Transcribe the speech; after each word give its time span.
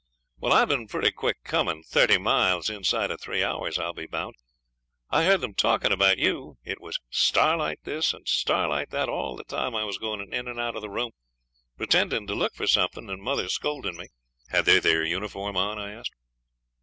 'Well, 0.39 0.51
I've 0.51 0.67
been 0.69 0.87
pretty 0.87 1.11
quick 1.11 1.43
coming; 1.43 1.83
thirty 1.83 2.17
mile 2.17 2.59
inside 2.67 3.11
of 3.11 3.21
three 3.21 3.43
hours, 3.43 3.77
I'll 3.77 3.93
be 3.93 4.07
bound. 4.07 4.33
I 5.11 5.25
heard 5.25 5.41
them 5.41 5.53
talking 5.53 5.91
about 5.91 6.17
you. 6.17 6.57
It 6.63 6.81
was 6.81 6.99
Starlight 7.11 7.81
this 7.83 8.11
and 8.11 8.27
Starlight 8.27 8.89
that 8.89 9.09
all 9.09 9.35
the 9.35 9.43
time 9.43 9.75
I 9.75 9.83
was 9.83 9.99
going 9.99 10.33
in 10.33 10.47
and 10.47 10.59
out 10.59 10.75
of 10.75 10.81
the 10.81 10.89
room, 10.89 11.11
pretending 11.77 12.25
to 12.25 12.33
look 12.33 12.55
for 12.55 12.65
something, 12.65 13.11
and 13.11 13.21
mother 13.21 13.47
scolding 13.47 13.95
me.' 13.95 14.07
'Had 14.49 14.65
they 14.65 14.79
their 14.79 15.03
uniform 15.05 15.55
on?' 15.55 15.77
I 15.77 15.91
asked. 15.91 16.15